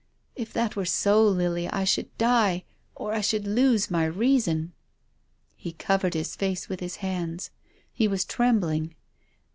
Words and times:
If 0.35 0.51
that 0.53 0.75
were 0.75 0.83
so, 0.83 1.21
Lily, 1.23 1.67
I 1.69 1.83
should 1.83 2.17
die, 2.17 2.63
or 2.95 3.13
I 3.13 3.21
should 3.21 3.45
lose 3.45 3.91
my 3.91 4.03
reason." 4.05 4.73
He 5.55 5.73
covered 5.73 6.15
his 6.15 6.35
face 6.35 6.65
witli 6.65 6.79
his 6.79 6.95
hands. 7.05 7.51
He 7.93 8.07
was 8.07 8.25
trembling. 8.25 8.95